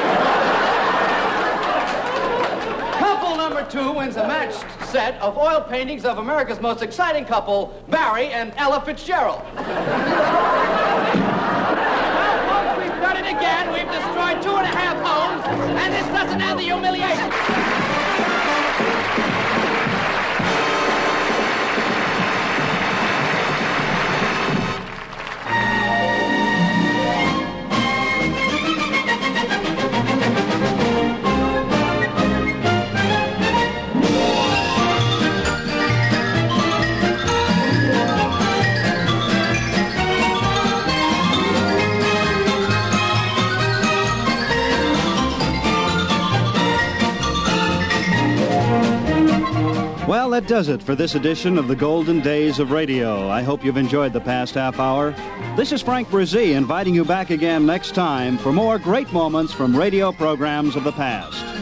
Couple 2.98 3.36
number 3.62 3.70
two 3.70 3.92
wins 3.92 4.16
a 4.16 4.26
matched 4.26 4.64
set 4.88 5.20
of 5.20 5.36
oil 5.38 5.60
paintings 5.60 6.04
of 6.04 6.18
America's 6.18 6.60
most 6.60 6.82
exciting 6.82 7.24
couple, 7.24 7.72
Barry 7.88 8.26
and 8.26 8.52
Ella 8.56 8.80
Fitzgerald. 8.84 9.40
well, 9.54 9.64
folks, 12.48 12.82
we've 12.82 13.00
done 13.00 13.16
it 13.16 13.26
again. 13.28 13.72
We've 13.72 13.86
destroyed 13.86 14.42
two 14.42 14.56
and 14.56 14.66
a 14.66 14.74
half 14.76 14.96
homes, 15.06 15.44
and 15.78 15.94
this 15.94 16.06
doesn't 16.08 16.40
end 16.40 16.58
the 16.58 16.64
humiliation. 16.64 17.41
That 50.42 50.48
does 50.48 50.68
it 50.68 50.82
for 50.82 50.96
this 50.96 51.14
edition 51.14 51.56
of 51.56 51.68
the 51.68 51.76
Golden 51.76 52.18
Days 52.18 52.58
of 52.58 52.72
Radio. 52.72 53.28
I 53.28 53.42
hope 53.42 53.64
you've 53.64 53.76
enjoyed 53.76 54.12
the 54.12 54.20
past 54.20 54.54
half 54.54 54.80
hour. 54.80 55.12
This 55.56 55.70
is 55.70 55.80
Frank 55.80 56.08
Bresee 56.08 56.56
inviting 56.56 56.96
you 56.96 57.04
back 57.04 57.30
again 57.30 57.64
next 57.64 57.94
time 57.94 58.36
for 58.38 58.52
more 58.52 58.76
great 58.76 59.12
moments 59.12 59.52
from 59.52 59.76
radio 59.76 60.10
programs 60.10 60.74
of 60.74 60.82
the 60.82 60.90
past. 60.90 61.61